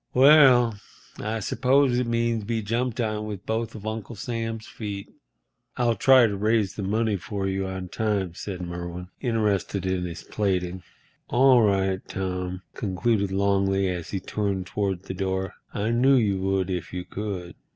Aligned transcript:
"Well, 0.15 0.79
I 1.19 1.41
suppose 1.41 1.99
it 1.99 2.07
means 2.07 2.43
be 2.45 2.63
jumped 2.63 2.99
on 2.99 3.27
with 3.27 3.45
both 3.45 3.75
of 3.75 3.85
Uncle 3.85 4.15
Sam's 4.15 4.65
feet." 4.65 5.13
"I'll 5.77 5.93
try 5.93 6.25
to 6.25 6.35
raise 6.35 6.73
the 6.73 6.81
money 6.81 7.17
for 7.17 7.47
you 7.47 7.67
on 7.67 7.87
time," 7.89 8.33
said 8.33 8.61
Merwin, 8.61 9.09
interested 9.19 9.85
in 9.85 10.05
his 10.05 10.23
plaiting. 10.23 10.81
"All 11.27 11.61
right, 11.61 12.01
Tom," 12.07 12.63
concluded 12.73 13.31
Longley, 13.31 13.89
as 13.89 14.09
he 14.09 14.19
turned 14.19 14.65
toward 14.65 15.03
the 15.03 15.13
door; 15.13 15.53
"I 15.71 15.91
knew 15.91 16.15
you 16.15 16.39
would 16.41 16.71
if 16.71 16.91
you 16.91 17.05
could." 17.05 17.53